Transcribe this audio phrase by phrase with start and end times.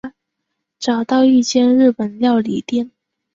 [0.79, 2.89] 找到一间日本料理店